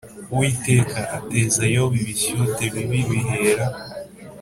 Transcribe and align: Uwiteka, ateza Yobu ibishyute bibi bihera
Uwiteka, 0.33 0.99
ateza 1.17 1.61
Yobu 1.73 1.95
ibishyute 2.01 2.63
bibi 2.73 2.99
bihera 3.09 3.67